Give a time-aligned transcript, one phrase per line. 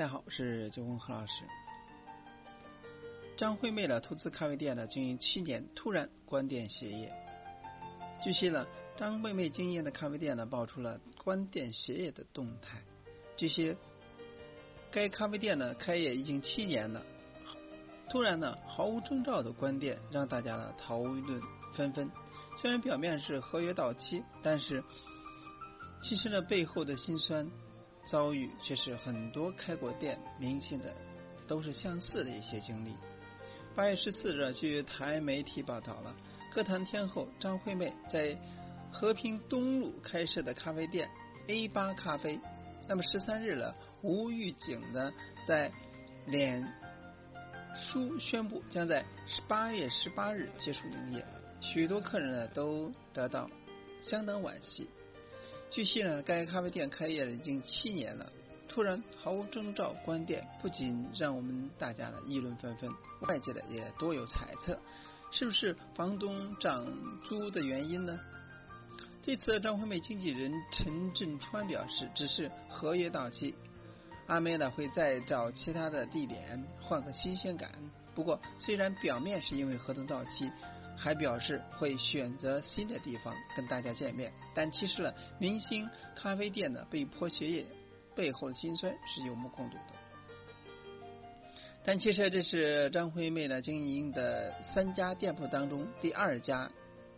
[0.00, 1.44] 大家好，我是九红何老师。
[3.36, 7.12] 张惠妹的投资咖啡店呢，经营七年，突然关店歇业。
[8.24, 8.66] 据悉呢，
[8.96, 12.80] 张惠妹经营的咖啡店呢，爆出了关店歇业的动态。
[13.36, 13.76] 据悉，
[14.90, 17.04] 该咖啡店呢，开业已经七年了，
[18.08, 21.42] 突然呢，毫无征兆的关店，让大家呢讨论
[21.74, 22.10] 纷纷。
[22.56, 24.82] 虽然表面是合约到期，但是
[26.02, 27.46] 其实呢，背后的辛酸。
[28.06, 30.94] 遭遇却是很多开过店明星的
[31.46, 32.94] 都是相似的一些经历。
[33.74, 36.14] 八月十四日，据台媒体报道了，
[36.52, 38.36] 歌坛天后张惠妹在
[38.92, 41.08] 和平东路开设的咖啡店
[41.46, 42.40] A 八咖啡，
[42.88, 45.12] 那么十三日了，无预警的
[45.46, 45.70] 在
[46.26, 46.66] 脸
[47.74, 49.04] 书宣布将在
[49.46, 51.24] 八月十八日结束营业，
[51.60, 53.48] 许多客人呢都得到
[54.02, 54.90] 相当惋惜。
[55.70, 58.32] 据悉呢，该咖啡店开业了已经七年了，
[58.66, 64.76] 突然毫无征兆关店，不仅让我们大家呢议论纷纷，外界的也多有猜测，
[65.30, 66.84] 是不是房东涨
[67.28, 68.18] 租的原因呢？
[69.22, 73.54] 对此，张惠妹经纪人陈振川表示，只是合约到期，
[74.26, 77.70] 阿妹呢会再找其他的地点换个新鲜感。
[78.12, 80.50] 不过，虽然表面是因为合同到期。
[81.02, 87.64] 还表示会选择新的地方跟大家见面，但其实呢，明星咖啡店呢被迫歇业
[88.14, 89.94] 背后的辛酸是有目共睹的。
[91.82, 96.70] 但其实这是张惠妹呢经营的三家店铺当中第二家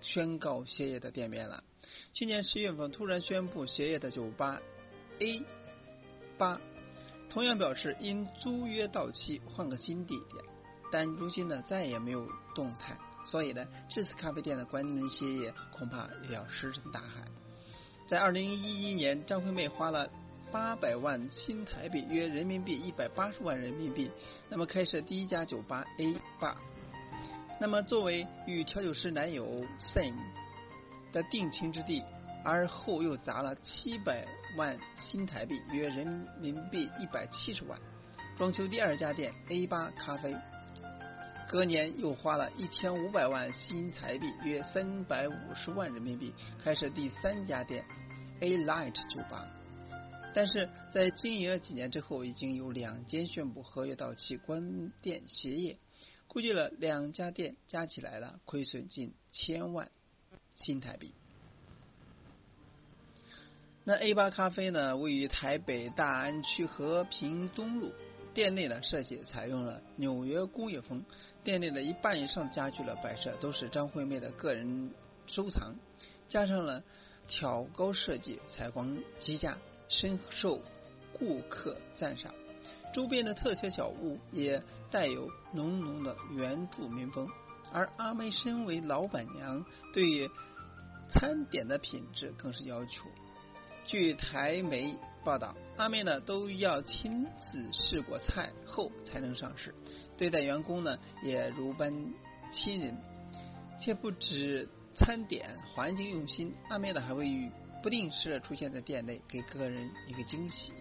[0.00, 1.62] 宣告歇业的店面了。
[2.12, 4.60] 去年十月份突然宣布歇业的酒吧
[5.20, 5.44] A
[6.36, 6.60] 八，
[7.30, 10.44] 同样表示因租约到期换个新地点，
[10.90, 12.96] 但如今呢再也没有动态。
[13.30, 17.22] 所以呢，这次咖啡店的关门歇业恐怕也要石沉大海。
[18.06, 20.08] 在二零一一年，张惠妹花了
[20.50, 24.10] 八百万新台币，约人民币一百八十万人民币，
[24.48, 26.56] 那么开设第一家酒吧 A 吧。
[27.60, 29.44] 那么作为与调酒师男友
[29.78, 30.14] Sam
[31.12, 32.02] 的定情之地，
[32.42, 37.78] 而后又砸了七百万新台币，约人民币一百七十万，
[38.38, 40.34] 装修第二家店 A 八咖啡。
[41.48, 47.86] 隔年又花了一千五百万新台币，约三百五十万人民币，开设第三家店
[48.40, 49.48] A Light 酒吧。
[50.34, 55.78] 但是在经营了几年之后，已经有两间宣布合约到期关店歇业，
[56.26, 59.90] 估计了两家店加起来了亏损近千万
[60.54, 61.14] 新台币。
[63.84, 67.90] 那 A 八咖啡呢，位于台北大安区和平东路。
[68.34, 71.04] 店内的设计采用了纽约工业风，
[71.42, 74.92] 店内的一半以上家具的摆设都是张惠妹的个人
[75.26, 75.74] 收藏，
[76.28, 76.84] 加上了
[77.26, 80.60] 挑高设计，采光极佳，深受
[81.18, 82.32] 顾客赞赏。
[82.94, 87.28] 周边的特色小物也带有浓浓的原住民风。
[87.72, 90.30] 而阿妹身为老板娘，对于
[91.10, 93.04] 餐点的品质更是要求。
[93.84, 94.96] 据台媒。
[95.28, 99.74] 报道，阿妹呢都要亲自试过菜后才能上市，
[100.16, 101.92] 对待员工呢也如般
[102.50, 102.96] 亲人，
[103.78, 107.28] 且不止餐点环境用心，阿妹呢还会
[107.82, 110.72] 不定时的出现在店内，给客人一个惊喜。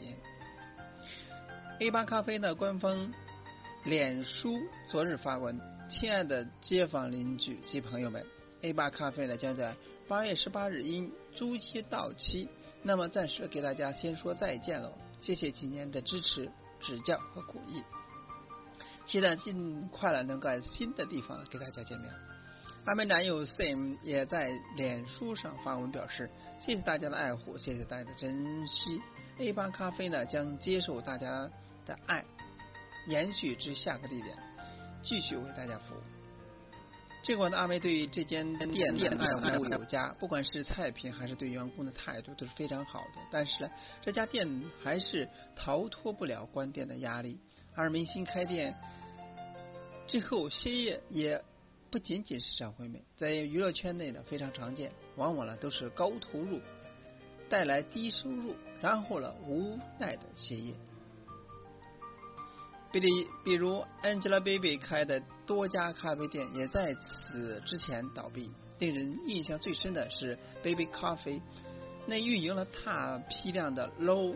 [1.81, 3.13] A 八咖啡呢官方
[3.83, 4.57] 脸书
[4.87, 5.59] 昨日发文，
[5.89, 8.25] 亲爱的街坊邻居及朋友们
[8.61, 9.75] ，A 八咖啡呢将在
[10.07, 12.47] 八月十八日因租期到期。
[12.83, 16.49] 那么暂时给大家先说再见喽，谢谢几年的支持、
[16.79, 17.83] 指教和鼓励，
[19.05, 22.11] 期待尽快了能在新的地方给大家见面。
[22.85, 26.29] 阿妹男友 Sam 也在脸书上发文表示，
[26.61, 29.01] 谢谢大家的爱护，谢谢大家的珍惜。
[29.39, 31.49] A 八咖啡呢将接受大家
[31.85, 32.23] 的爱，
[33.07, 34.37] 延续至下个地点，
[35.01, 36.16] 继续为大家服务。
[37.27, 43.69] 尽管的阿妹对于这间店店爱护有加，不管是菜品还是对员工的态度都是非常好的，但是呢，
[44.01, 44.47] 这家店
[44.81, 47.37] 还是逃脱不了关店的压力。
[47.75, 48.73] 而明星开店
[50.07, 51.43] 之后歇业，也
[51.91, 56.61] 不仅仅是张惠妹，在娱乐圈内呢非常常见，往往呢都是高投入
[57.49, 60.73] 带来低收入，然后呢无奈的歇业。
[62.99, 68.51] 比如，比如 Angelababy 开的多家咖啡店也在此之前倒闭。
[68.79, 71.41] 令人印象最深的是 Baby Coffee，
[72.05, 74.35] 那运营了大批量的 low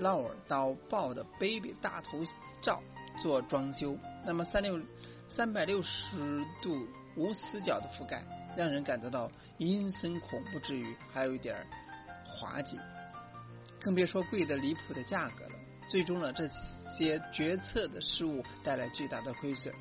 [0.00, 2.18] lower 到爆的 Baby 大头
[2.60, 2.82] 照
[3.22, 4.80] 做装修，那么三六
[5.28, 8.24] 三百六十度无死角的覆盖，
[8.56, 11.64] 让人感觉到阴森恐怖之余，还有一点
[12.26, 12.78] 滑稽。
[13.80, 15.44] 更别说贵的离谱的价格。
[15.92, 16.48] 最终呢，这
[16.96, 19.74] 些决策的失误带来巨大的亏损，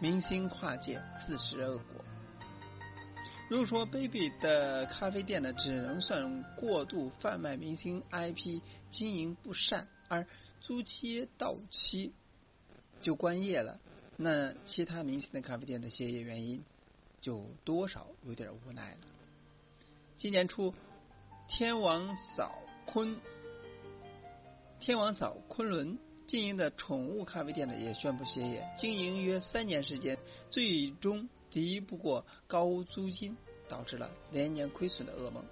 [0.00, 2.04] 明星跨界自食恶果。
[3.48, 10.26] 如果说 Baby 的咖啡店呢，只能算过度贩卖明星 IP，经营不善，而
[10.60, 12.12] 租期到期
[13.00, 13.78] 就关业了，
[14.16, 16.64] 那其他明星的咖啡店的歇业原因
[17.20, 18.98] 就多少有点无奈了。
[20.18, 20.74] 今年初，
[21.46, 23.16] 天王嫂昆
[24.84, 30.18] 天王嫂昆仑经营的宠物咖啡店呢，也宣布歇业，经营约三年时间，
[30.50, 31.26] 最终。
[31.50, 33.34] 敌不过高租金，
[33.66, 35.42] 导致了连年亏损的噩梦，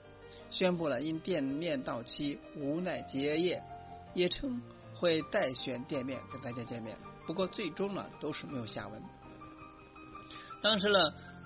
[0.50, 3.62] 宣布了因店面到期无奈结业，
[4.12, 4.60] 也称
[4.94, 6.94] 会代选店面跟大家见面，
[7.26, 9.00] 不过最终呢都是没有下文。
[10.60, 10.98] 当时呢，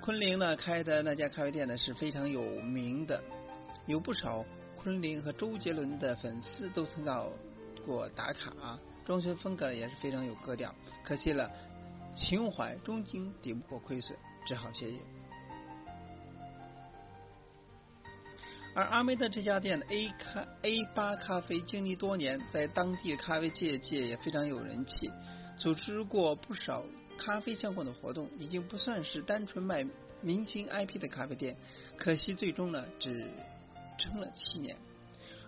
[0.03, 3.23] 昆凌呢开的那家咖啡店呢是非常有名的，
[3.87, 4.45] 有不少
[4.75, 7.31] 昆凌和周杰伦的粉丝都曾到
[7.87, 10.75] 过打卡啊，装修风格也是非常有格调，
[11.05, 11.51] 可惜了
[12.15, 14.19] 情怀终究抵不过亏损。
[14.47, 15.01] 只好歇业。
[18.75, 25.11] 而阿梅的这家店的 A 咖 A 八咖啡经历多年，在当地咖啡界界也非常有人气，
[25.59, 26.85] 组织过不少
[27.19, 29.85] 咖啡相关的活动，已经不算是单纯卖
[30.21, 31.57] 明星 IP 的咖啡店。
[31.97, 33.29] 可惜最终呢，只
[33.99, 34.77] 撑了七年。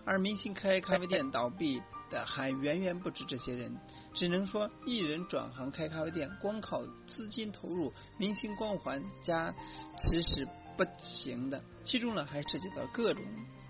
[0.03, 3.75] 而明星开咖啡店倒闭的还远远不止这些人。
[4.13, 9.53] 只能说，艺人转行开咖啡店，光靠资金投入、明星光环加
[9.97, 11.63] 持是不行的。
[11.85, 13.23] 其中呢，还涉及到各种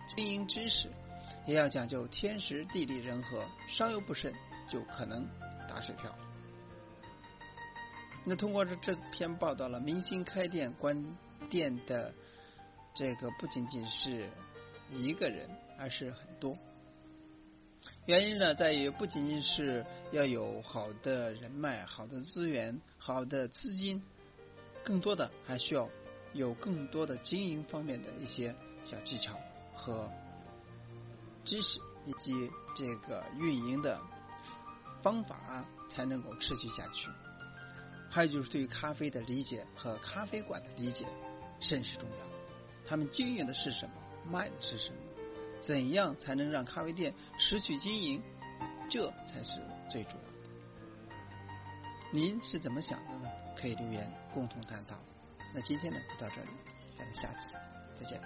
[0.08, 0.90] 经营知识，
[1.46, 4.34] 也要讲究天时地利人和，稍有不慎
[4.72, 5.28] 就可能
[5.68, 6.16] 打水漂。
[8.26, 11.18] 那通过这这篇报道了，明星开店关
[11.50, 12.14] 店的
[12.94, 14.30] 这个不仅仅是
[14.92, 16.58] 一个人，而是很多。
[18.06, 24.02] 原因呢，在于不仅仅是要有好的人脉、好的资源、好的资金，
[24.84, 25.88] 更多的还需要
[26.34, 29.38] 有更多的经营方面的一些小技巧
[29.76, 30.10] 和
[31.46, 34.00] 知识，以及这个运营的
[35.04, 37.10] 方法，才能够持续下去。
[38.10, 41.06] 还有就是对于咖啡的理解和咖啡馆的理解
[41.60, 42.26] 甚是重要。
[42.88, 43.94] 他们经营的是什么，
[44.28, 44.96] 卖的是什么。
[45.62, 48.22] 怎样才能让咖啡店持续经营？
[48.90, 50.30] 这才是最主要的。
[52.12, 53.30] 您是怎么想的呢？
[53.56, 54.96] 可以留言共同探讨。
[55.54, 56.50] 那今天呢就到这里
[56.98, 57.48] 咱们下期
[58.00, 58.22] 再见。